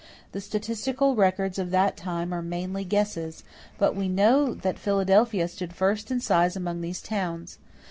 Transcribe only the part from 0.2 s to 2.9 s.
The statistical records of that time are mainly